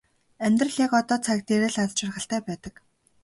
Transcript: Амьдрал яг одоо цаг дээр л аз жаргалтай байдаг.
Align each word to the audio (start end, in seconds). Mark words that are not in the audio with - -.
Амьдрал 0.45 0.75
яг 0.85 0.91
одоо 0.99 1.17
цаг 1.25 1.39
дээр 1.47 1.63
л 1.73 1.77
аз 1.83 1.91
жаргалтай 1.99 2.41
байдаг. 2.47 2.73